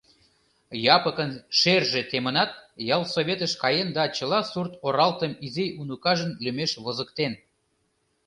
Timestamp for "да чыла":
3.97-4.39